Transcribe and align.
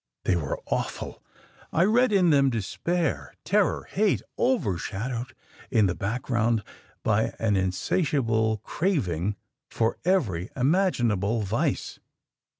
"They 0.23 0.35
were 0.35 0.59
awful. 0.65 1.21
I 1.71 1.83
read 1.83 2.11
in 2.11 2.31
them 2.31 2.49
despair, 2.49 3.35
terror, 3.45 3.83
hate, 3.83 4.23
overshadowed 4.39 5.35
in 5.69 5.85
the 5.85 5.93
background 5.93 6.63
by 7.03 7.35
an 7.37 7.55
insatiable 7.55 8.57
craving 8.63 9.35
for 9.69 9.99
every 10.03 10.49
imaginable 10.55 11.43
vice. 11.43 11.99